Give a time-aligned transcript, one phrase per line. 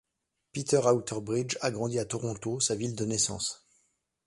[0.51, 3.67] Peter Outerbridge a grandi à Toronto, sa ville de naissance.